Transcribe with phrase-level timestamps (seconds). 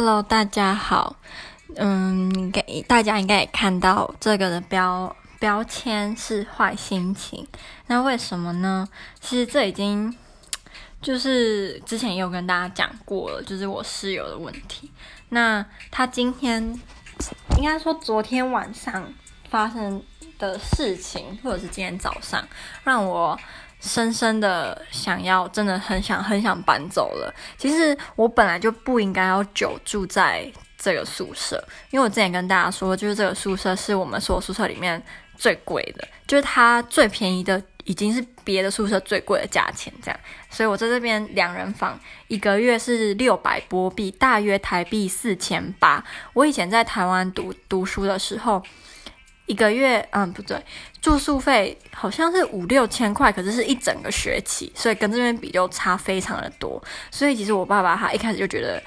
[0.00, 1.14] Hello，大家好。
[1.76, 7.46] 嗯，给大家应该也看到这个的标标签是坏心情。
[7.86, 8.88] 那为什么呢？
[9.20, 10.16] 其实这已经
[11.02, 14.90] 就是之前也有跟大家讲过了，就是我室友的问题。
[15.28, 16.62] 那他今天
[17.58, 19.12] 应该说昨天晚上
[19.50, 20.02] 发生
[20.38, 22.42] 的事情，或者是今天早上，
[22.84, 23.38] 让我。
[23.80, 27.34] 深深的想要，真的很想很想搬走了。
[27.56, 30.46] 其实我本来就不应该要久住在
[30.78, 35.02] 这个宿舍，因为我之前跟大家说，就是这个宿舍是我们所有宿舍里面
[35.36, 40.20] 最贵的，就是它最便宜的已经是别的宿舍最贵的价钱这样。
[40.50, 46.04] 所以我在这边两人房一个月是六百波币，大约台币四千八。
[46.34, 48.62] 我以前在台湾读读书的时候。
[49.50, 50.64] 一个月，嗯，不对，
[51.02, 56.80] 住宿费好像是五六千块，可是是一整个学期，所以跟这边比就差非常的多。
[57.10, 58.80] 所以其实我爸爸他一开始就觉得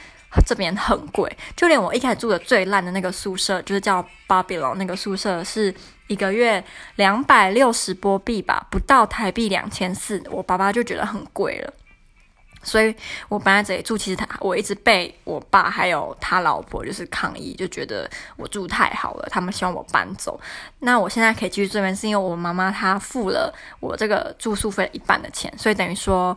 [0.47, 5.75] 这边很贵，就连我一开始住的最烂的那个宿舍，就是叫 Babylon 那个宿舍，是
[6.07, 6.63] 一个月
[6.95, 11.73] 两百六十波币吧，不到台币两千四，我爸爸就觉得很贵了。
[12.63, 12.95] 所以
[13.29, 20.39] 我搬在这里住，其实他我一直被我爸还有他老婆就是抗议，就觉得我住太好了，他们希望我搬走。
[20.79, 26.35] 那我现在可以继续这边，是因为我妈妈她付了我这个住宿费一半的钱，所以等于说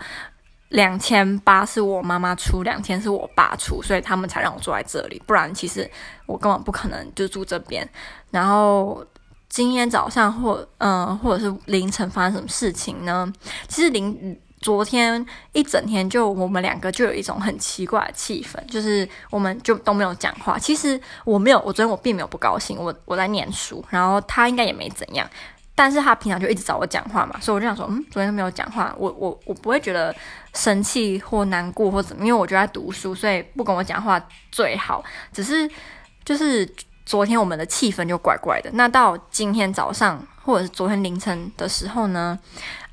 [0.70, 5.22] 两千八是我妈妈出，两千是我爸出，所以他们才让我住在这里。
[5.26, 5.88] 不然其实
[6.26, 7.88] 我根本不可能就住这边。
[8.30, 9.04] 然后
[9.48, 13.32] 今天早上或嗯、或者是凌晨发生什么事情呢？
[13.68, 14.38] 其实凌。
[14.66, 20.58] 昨天一整天就我们两个就有一种很奇怪的气氛，就是我们就都没有讲话。
[20.58, 25.24] 其实我没有，我昨天我并没有不高兴，我我在念书，然后他应该也没怎样，
[25.76, 30.12] 但是他平常就一直找我讲话嘛，所以我就想说，嗯，昨天都没有讲话，我我我不会觉得
[30.52, 35.04] 生气或难过或怎么，因为我就在读书，所以不跟我讲话最好。
[35.32, 35.70] 只是
[36.24, 36.68] 就是
[37.04, 38.70] 昨天我们的气氛就怪怪的。
[38.72, 42.36] 那到今天早上或者是昨天凌晨的时候呢？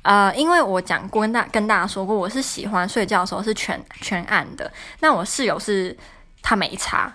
[0.04, 4.70] 呃，因为我讲过跟大跟大家说过，我是喜欢睡觉的时候是全全暗的。
[5.00, 5.96] 那我室友是
[6.42, 7.10] 他没擦，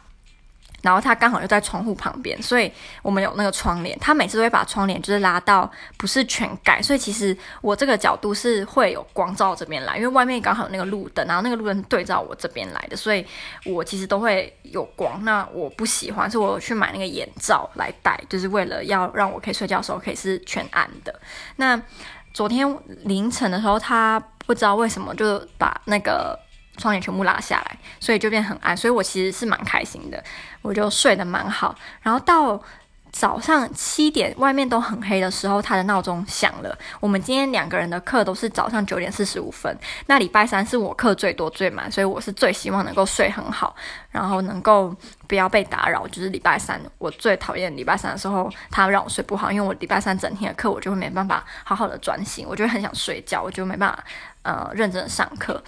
[0.82, 2.72] 然后他刚好就在窗户旁边，所以
[3.04, 3.96] 我们有那个窗帘。
[4.00, 13.24] 他每次都会把窗帘就是拉到不是全盖，所以其实我这个角度是会有光照这边来，因为外面刚好有那个路灯，然后那个路灯对照我这边来的，所以
[13.66, 15.24] 我其实都会有光。
[15.24, 21.20] 那我不喜欢，所以我去买那个眼罩来戴，就是为了要让我可以睡觉的时候可以是全暗的。
[21.58, 21.80] 那。
[22.34, 22.67] 昨天
[23.06, 26.38] 凌晨的时候，他不知道为什么就把那个
[26.78, 28.75] 窗帘全部拉下来，所以就变很暗。
[28.75, 30.23] 所以我其实是蛮开心的，
[30.62, 31.75] 我就睡得蛮好。
[32.01, 32.62] 然后到
[33.12, 36.78] 早上七点，外面都很黑的时候，他的闹钟响了。
[37.00, 39.75] 我们今天两个人的课都是早上九点四十五分。
[40.06, 43.75] 那礼拜三是我课最多最满，所以我是最希望能够睡很好，
[44.12, 44.96] 然后能够
[45.28, 46.08] 不要被打扰。
[46.08, 54.03] 就是礼拜三，我最讨厌礼拜三的时候，他让我睡不好，因为我礼拜三整天的课我就会没办法好好的专心，我就会很想睡觉，我就没办法
[54.44, 55.62] 呃认真的上课。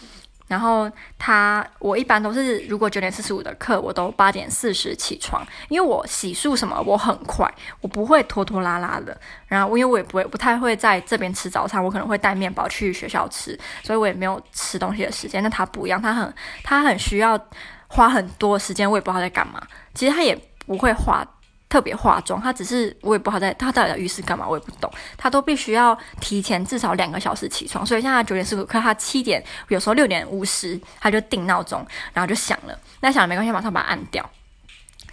[0.51, 9.17] 然后他，我一般都是如果九点四十五的课，我都八点四十起床，因为我洗漱什么我很快，我不会拖拖拉拉的。
[9.47, 15.41] 然后因为我也不会不太会在这边吃早餐，我可能会带面包去学校吃，所以我也没有吃东西的时间。
[15.41, 16.33] 那他不一样，他很
[16.65, 17.39] 他很需要
[17.87, 19.65] 花很多时间，我也不知道他在干嘛。
[19.93, 21.25] 其实他也不会花。
[21.71, 24.91] 特别化妆，他只是我也不知道在他到底在浴室干嘛，我也不懂。
[25.17, 32.77] 他都必须要提前至少两个小时起床，所以现在九点十五可，他七点有时候六点五十他就定闹钟，然后就响了。
[32.99, 34.29] 那响了没关系，马上把它按掉。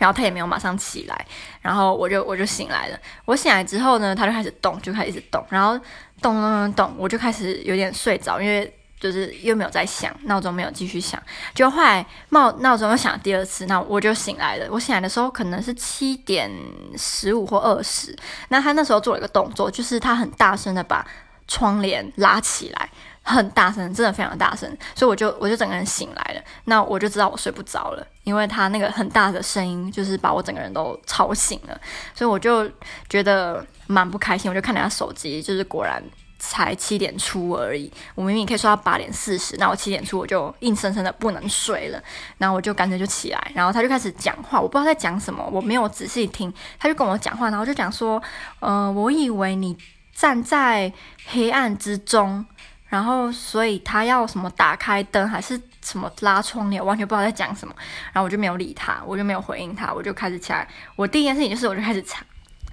[0.01, 1.27] 然后他也没有马上起来，
[1.61, 2.99] 然后我就我就醒来了。
[3.25, 5.79] 我醒来之后呢，他就开始动，就开始一直动，然后
[6.21, 8.75] 动动动动，我就开始有点睡着，因为。
[9.01, 11.23] 就是又没有再响，闹钟没有继续响，
[11.55, 14.67] 就后来闹闹钟又响第二次，那我就醒来了。
[14.71, 16.51] 我醒来的时候可能是七点
[16.97, 18.17] 十五或二十，
[18.49, 21.07] 那他那时候做了一个动作，就是他很大声的把
[21.47, 22.91] 窗帘拉起来，
[23.23, 26.43] 很大声，真的非常大声，所以我就我就整个人醒来了。
[26.65, 31.81] 那我就知道我睡不着了，因为他那个很大的声音就是把我整个人都吵醒了，
[32.15, 32.69] 所以我就
[33.09, 36.03] 觉得蛮不开心，我就看了下手机，就是果然。
[36.39, 42.01] 才七点出而已，我明明可以说到八点四十，那我七点出我就硬生生的不能睡了，
[42.39, 48.23] 然后我就干脆就起来，然后他就开始讲话，我不知道在讲什么，我没有仔细听，他就跟我讲话，然后就讲说，
[48.61, 49.77] 呃，我以为你
[50.15, 50.93] 站在
[51.27, 52.47] 黑暗之中，
[52.87, 57.75] 然后所以他要什么打开灯还是什么拉窗帘，完全不知道在讲什么，
[58.13, 62.25] 然后我就没有理他，我就没有回应他，我就开始起来，我第一件事情就是我就开始查。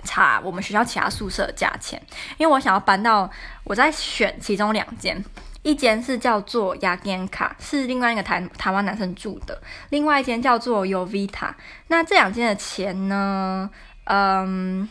[0.05, 2.01] 查我们学校其他宿舍的价钱，
[2.37, 3.29] 因为我想要搬到，
[3.63, 5.21] 我在选其中两间，
[5.63, 11.53] 一间是叫做雅典卡，是另外一个台台湾男生住的，另外一间叫做 Yovita。
[11.87, 13.69] 那这两间的钱呢，
[14.03, 14.87] 嗯，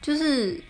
[0.00, 0.62] 就是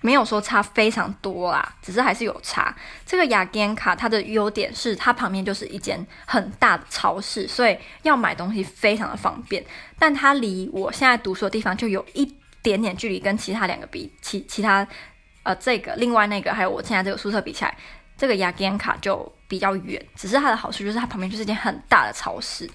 [0.00, 2.74] 没有说差非常多啦，只是还是有差。
[3.06, 9.64] 这个雅典卡它的优点是它旁边就是一间很大的超市，所以要买东西非常的方便。
[10.00, 12.26] 但它离我现在读书的地方就有一
[12.62, 14.86] 点点距离，跟其他两个比，其其他。
[15.44, 17.76] 呃，这个另外那个还有我现在这个宿舍比起来，
[18.16, 20.00] 这个雅典卡就比较远。
[20.14, 22.70] 只是它的好处就是它旁边就是一间很大的超市，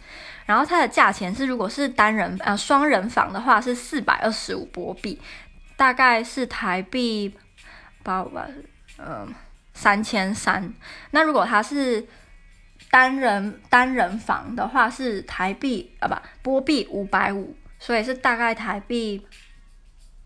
[0.45, 5.17] 然后它的价钱是如果是单人呃双人房的话是四百二十五波币，
[5.77, 7.33] 大概是台币
[8.03, 8.51] 八五百
[8.97, 9.33] 嗯
[9.73, 10.73] 三千三。
[11.11, 12.05] 那如果它是
[12.91, 19.25] 单人单人房的话是台币啊不波币五百五，所以是大概台币。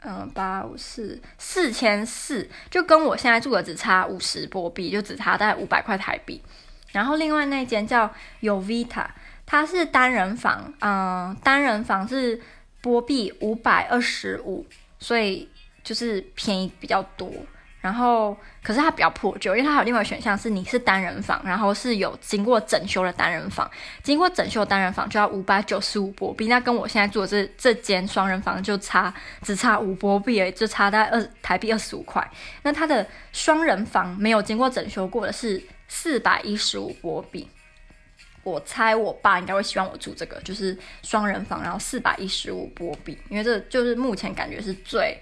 [0.03, 6.41] 嗯，八五四四千四，就跟我现在住的只差五十波币，就只差大概五百块台币。
[6.91, 8.11] 然后另外那间叫
[8.41, 9.05] Yovita，
[9.45, 12.41] 它是单人房，嗯，单人房是
[12.81, 14.65] 波币五百二十五，
[14.99, 15.47] 所以
[15.83, 17.31] 就是便宜比较多。
[17.81, 23.67] 然后，可是它比较破旧，因为它还有另外选项是你是单人房，然后是有经过整修的单人房，
[24.03, 29.11] 经过整修的单人房就要五百九十五波币，那跟我现在住的这这间双人房就差
[29.41, 32.25] 只差五波币而已，就差大概二台币二十五块。
[32.61, 37.49] 那它的双人房没有经过整修过的是四百一十五波币，
[38.43, 45.19] 我猜我爸应该会希望我住这个，就是双人房，然后四百一十五波币，因为这就是目前感觉是最。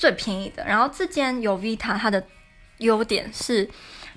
[0.00, 2.26] 最便宜的，然后这间有 Vita 它的
[2.78, 3.68] 优点是，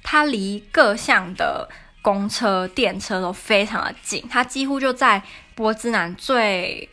[0.01, 1.67] 它离各项的
[2.01, 5.21] 公车、电车都非常的近，它几乎就在
[5.55, 6.87] 波兹南最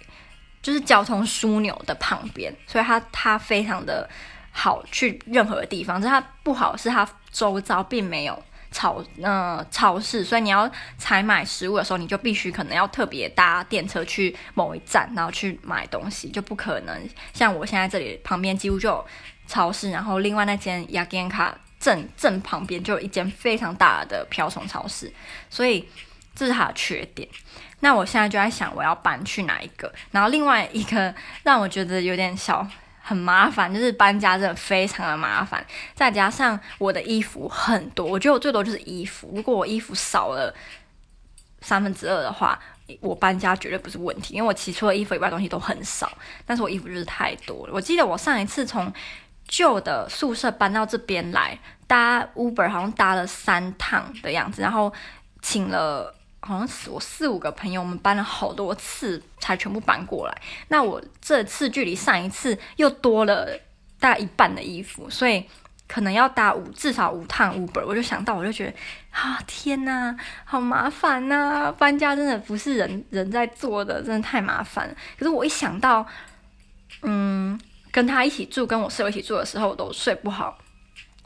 [0.61, 4.11] 就是交通枢纽的旁边，所以它它非常的
[4.51, 6.03] 好去任何地方。
[6.03, 8.43] 就它不好是它周遭并没有。
[8.71, 19.07] 超呃超市，所以你要采买食物的时候，你就必须可能要特别搭电车去某一站，然后去买东西，就不可能像我现在这里旁边几乎就有
[19.47, 25.13] 超市，然后另外那间雅典卡正正旁边就有一间非常大的瓢虫超市，
[25.49, 25.89] 所以
[26.35, 27.29] 这是它的缺点。
[27.81, 32.67] 那我现在就在想我要搬去哪一个，然后另外一个让我觉得有点小。
[33.03, 35.65] 很麻烦，就是搬家真的非常的麻烦，
[35.95, 39.33] 再加上我的衣服很多，我觉得我最多就是衣服。
[39.35, 40.55] 如果我衣服少了
[41.61, 42.59] 三分之二的话，
[43.01, 46.11] 我搬家绝对不是问题，因为我其实除了衣服以外东西都很少，
[46.45, 47.73] 但是我衣服就是太多了。
[47.73, 48.93] 我记得我上一次从
[49.49, 54.93] 旧的宿舍搬到这边来，搭 Uber 好像搭了三趟的样子，然后
[55.43, 56.15] 请了。
[56.41, 60.43] 好像是我四五个朋友，我们搬了好多次才全部搬过来。
[60.69, 63.47] 那我这次距离上一次又多了
[63.99, 65.45] 大概一半的衣服，所以
[65.87, 67.85] 可能要搭五至少五趟 Uber。
[67.87, 68.73] 我就想到，我就觉得
[69.11, 71.71] 啊，天哪，好麻烦呐！
[71.73, 74.89] 搬家真的不是人人在做的，真的太麻烦。
[75.19, 76.07] 可是我一想到，
[77.03, 77.61] 嗯，
[77.91, 80.57] 跟他一起住，跟我室友一起住的时候，我都睡不好，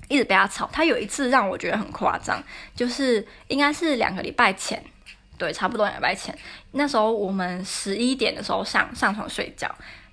[0.08, 0.68] 一直被他吵。
[0.72, 2.42] 他有一次让我觉得很夸张，
[2.74, 4.82] 就是应该是两个礼拜前。
[5.36, 6.36] 对，差不多两礼拜前，
[6.72, 9.68] 那时候我们十一点的时候上上床睡觉，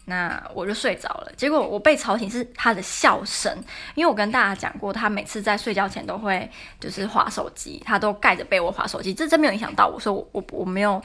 [0.05, 1.31] 那我就睡着了。
[1.37, 3.55] 结果我被吵醒是他的笑声，
[3.95, 11.01] 因为我跟大家讲过，他每次在睡觉前都会就是划手机，他都盖着被窝划手机，这真没有影响到我，所以我我我没有。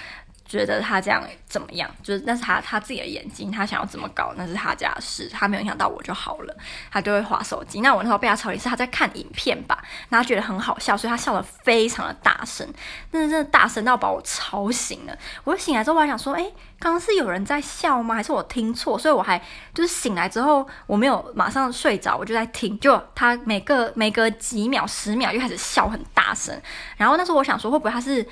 [0.48, 1.90] 觉得他这样怎么样？
[2.02, 6.56] 就是那是他他自己的眼睛，他想要怎么搞那是他家的事，他没有影响到我就好了。
[6.90, 7.80] 他就会划手机。
[7.80, 12.66] 那我那时候被他吵醒是他在看影片吧，然后觉得很好笑，所以他笑得非常的大声，
[13.10, 15.18] 但是真的大声到把我吵醒了。
[15.44, 16.44] 我醒来之后我还想说，哎，
[16.78, 18.14] 刚刚是有人在笑吗？
[18.14, 18.98] 还是我听错？
[18.98, 19.40] 所以我还
[19.74, 26.60] 就是醒来之后我没有马上睡着，我就在听，就他每个每隔几秒十秒就开始笑很大声。
[26.96, 28.26] 然后那时候我想说，会不会他是？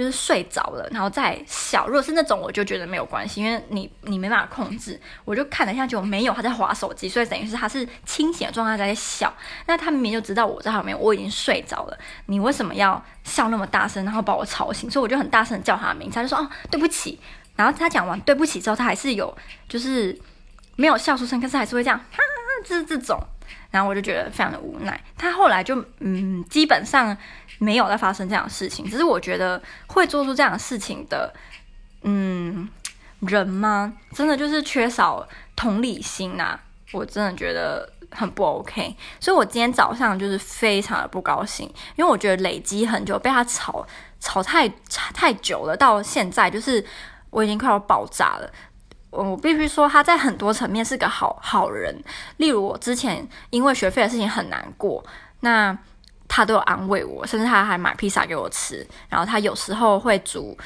[0.00, 1.86] 就是睡着了，然后再笑。
[1.86, 4.98] 如果是那种，我就觉得没有关系，因为你你没办法控制。
[5.26, 9.30] 我就看了一下，就没有他在滑手机，所以等于是他是清醒的状态在笑。
[9.66, 14.90] 那他明明就知道我在旁边，我已经睡着了，你为什么要笑那么大声，然后把我吵醒？
[14.90, 17.20] 所以我就很大声叫他的名字，他就说哦对不起。
[17.56, 19.36] 然后他讲完对不起之后，他还是有
[19.68, 20.18] 就是
[20.76, 23.20] 没有笑出声，可是还是会这样，哈哈，就是这种。
[23.70, 25.00] 然后我就觉得非常的无奈。
[25.16, 27.16] 他后来就嗯，基本上。
[27.62, 31.30] 没有再发生这样的事情，只是我觉得会做出这样的事情的，
[32.04, 32.66] 嗯，
[33.20, 33.92] 人吗？
[34.14, 36.58] 真的就是缺少同理心呐、
[36.90, 38.96] 我真的觉得很不 OK。
[39.20, 41.66] 所以我今天早上就是非常的不高兴，
[41.96, 43.86] 因为我觉得累积很久，被他吵
[44.20, 44.66] 吵太
[45.12, 46.82] 太久了，到现在就是
[47.28, 48.50] 我已经快要爆炸了。
[49.10, 51.94] 我必须说他在很多层面是个好好人，
[52.38, 55.04] 例如我之前因为学费的事情很难过，
[55.40, 55.76] 那。
[56.32, 58.86] 他都有安慰我，甚至他还买披萨给我吃。
[59.08, 60.56] 然后他有时候会煮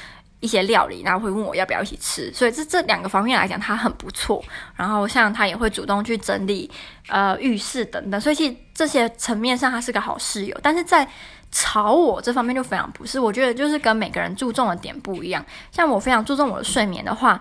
[0.41, 2.31] 一些料理，然后会问我要不要一起吃。
[2.35, 4.45] 所以这这两个方面来讲，他很不错。
[4.77, 6.71] 然后像他也会主动去整理
[7.09, 10.55] 呃浴室等等，所以其实这些层面上他是个好室友。
[10.63, 11.09] 但是在
[11.51, 15.43] 吵我这方面就非常不是，我觉得就是跟每个人注重的点不一样。
[15.73, 17.41] 像我非常注重我的睡眠的话，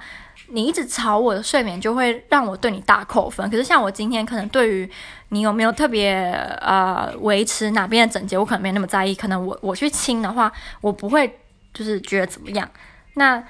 [0.49, 3.49] 你一直吵我的睡眠，就会让我对你大扣分。
[3.49, 4.89] 可是像我今天可能对于
[5.29, 6.31] 你有没有特别
[6.61, 9.15] 呃维持哪边的整洁，我可能没那么在意。
[9.15, 11.39] 可能我我去清的话，我不会
[11.73, 12.69] 就是觉得怎么样。
[13.15, 13.43] 那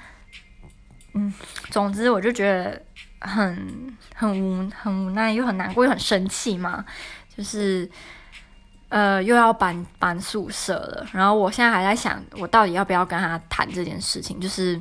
[1.14, 1.32] 嗯，
[1.70, 2.82] 总之我就觉得
[3.20, 6.84] 很很无很无奈，又很难过，又很生气嘛，
[7.36, 7.90] 就是。
[8.90, 14.38] 呃，又要搬搬宿舍了，然后我现在还在想，我到底要不要跟他谈这件事情？
[14.38, 14.80] 就是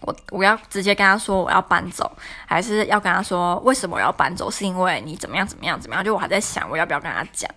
[0.00, 2.10] 我我要直接跟他说我要搬走，
[2.46, 4.50] 还是要跟他说为什么我要搬走？
[4.50, 6.04] 是因为你怎么样怎么样怎么样？
[6.04, 7.50] 就我还在想我要不要跟他讲。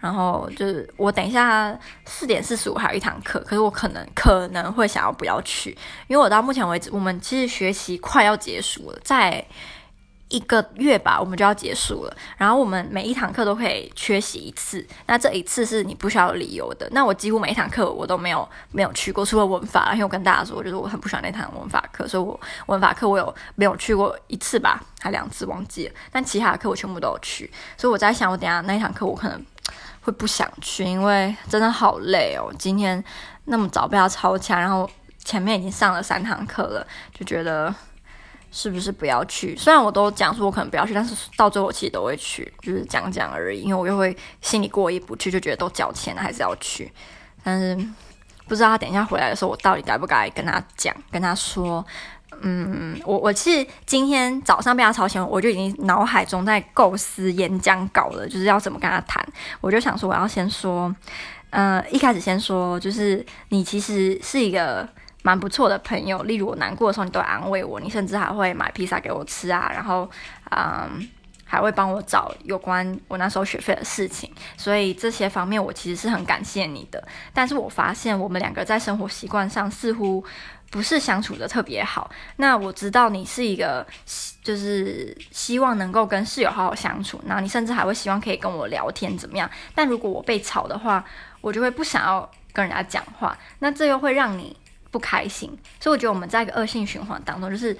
[0.00, 1.72] 然后就是我等一下
[2.04, 5.70] 四点四十五还有一堂课，可是我可能可能会想要不要去，
[6.08, 9.44] 因为我到目前为止，我们其实学习快要结束了，在。
[10.32, 12.16] 一个月吧，我们就要结束了。
[12.38, 16.88] 然后我们每一堂课都可以缺席一次，那这一次是你不需要理由的。
[16.92, 19.90] 那我几乎每一堂课我都没有没有去过，除了文法。
[19.92, 25.94] 因为我跟大家说，就是我很不喜欢那堂文法课，所以我文法课我有没有去过一次吧，还两次忘记了。
[26.10, 29.44] 但其他的课我全部都有去，所以我在想，我等下那一堂课我可能
[30.00, 32.50] 会不想去，因为真的好累哦。
[32.58, 33.04] 今天
[33.44, 34.88] 那么早被他吵起来，然后
[35.22, 37.74] 前面已经上了三堂课了，就觉得。
[38.52, 39.56] 是不是不要去？
[39.56, 43.62] 虽然我都讲说我可能不要去，但是到最后其实都会去，就是讲讲而已。
[43.62, 46.92] 因为我又会心里过意不去，就觉得都交钱了还是要去。
[47.42, 47.74] 但是
[48.46, 51.82] 不知道他等一下回来的时候，我到底该不该跟他讲，跟他说，
[52.42, 59.26] 嗯，我我其实今天早上被他吵醒，我就已经脑海中在构思演讲稿了，就是要怎么跟他谈。
[59.62, 60.94] 我就想说，我要先说，
[61.48, 64.86] 呃，一开始先说，就是你其实是一个。
[65.22, 70.10] 蛮不错的朋友，例如我难过的时候，你都会安慰我，你甚至还会买披萨给我吃啊，然后，
[70.50, 71.08] 嗯，
[71.44, 77.02] 还会帮我找有关我那时候学费的事情，所以这些方面我其实是很感谢你的。
[77.32, 80.24] 但是我发现我们两个在生活习惯上似乎
[80.70, 82.10] 不是相处的特别好。
[82.36, 83.86] 那我知道你是一个，
[84.42, 89.48] 就是希望能够跟室友好好相处，然后你甚至还会希望可以跟我聊天怎么样？
[89.74, 91.04] 但如果我被吵的话，
[91.40, 94.56] 我就会不想要跟人家讲话，那这又会让你。
[94.92, 95.48] 不开心，
[95.80, 97.76] 所以我觉得我们在一个恶性循环当中，就是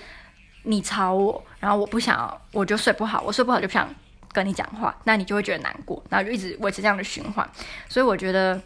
[0.64, 3.88] 你吵我，然后我不想要，我就睡不好，我睡不好就不想
[4.32, 7.48] 跟你讲话，那你就会觉得难过，然后就一直维持这样的循环。
[7.86, 8.58] 所以我觉得，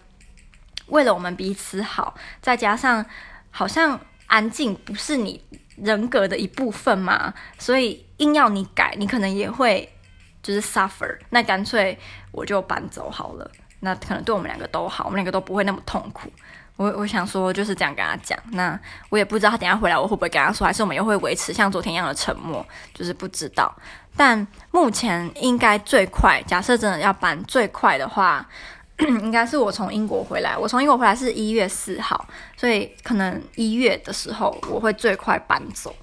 [0.86, 3.04] 为了我们彼此好，再加上
[3.50, 3.98] 好像
[4.28, 5.42] 安静不是你
[5.76, 9.92] 人格的一部分嘛，所以硬要你改，你可能也会
[10.40, 11.18] 就是 suffer。
[11.30, 11.98] 那干脆
[12.30, 13.50] 我就搬走好了，
[13.80, 16.30] 那可能对我们两个都好，我们两个都不会那么痛苦。
[16.76, 18.78] 我我想说就是这样跟他讲，那
[19.08, 23.74] 我也不知道他等下回来我会不会跟他说，还是我们又会维持像昨天一样的沉默，就是不知道。
[24.16, 28.46] 但目前应该最快，假设真的要搬最快的话，
[28.98, 30.56] 应该是我从英国回来。
[30.56, 35.94] 我从英国回来是一月四号，所以可能一月的时候我会最快搬走，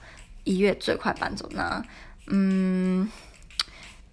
[0.43, 1.47] 一月最快搬走。
[1.51, 1.83] 那
[2.27, 3.09] 嗯。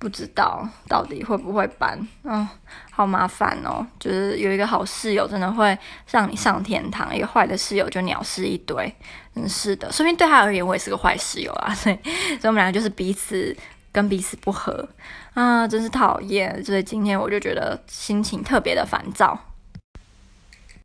[0.01, 2.49] 不知道到底会不会搬，嗯，
[2.91, 3.87] 好麻烦哦。
[3.99, 5.77] 就是有一个好室友，真的会
[6.11, 8.93] 让你上天堂；一个坏的室友就鸟事一堆。
[9.35, 11.73] 嗯是的，说明对他而言，我也是个坏室友啊。
[11.77, 13.55] 所以，所以我们两个就是彼此
[13.93, 14.89] 跟彼此不合，
[15.35, 16.65] 啊，真是讨厌。
[16.65, 19.39] 所以今天我就觉得心情特别的烦躁。